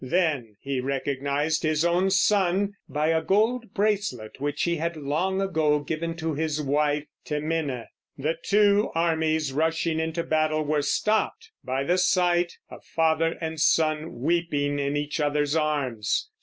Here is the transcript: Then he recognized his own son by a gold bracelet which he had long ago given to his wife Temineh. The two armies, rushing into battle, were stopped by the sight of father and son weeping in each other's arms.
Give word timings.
Then 0.03 0.55
he 0.59 0.81
recognized 0.81 1.61
his 1.61 1.85
own 1.85 2.09
son 2.09 2.73
by 2.89 3.09
a 3.09 3.21
gold 3.21 3.71
bracelet 3.75 4.37
which 4.39 4.63
he 4.63 4.77
had 4.77 4.97
long 4.97 5.39
ago 5.39 5.77
given 5.81 6.15
to 6.15 6.33
his 6.33 6.59
wife 6.59 7.05
Temineh. 7.23 7.85
The 8.17 8.35
two 8.43 8.89
armies, 8.95 9.53
rushing 9.53 9.99
into 9.99 10.23
battle, 10.23 10.65
were 10.65 10.81
stopped 10.81 11.51
by 11.63 11.83
the 11.83 11.99
sight 11.99 12.53
of 12.71 12.83
father 12.83 13.37
and 13.41 13.59
son 13.59 14.21
weeping 14.21 14.79
in 14.79 14.97
each 14.97 15.19
other's 15.19 15.55
arms. 15.55 16.31